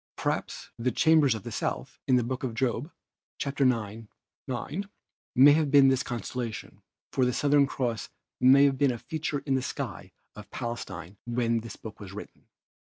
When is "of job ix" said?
2.43-3.61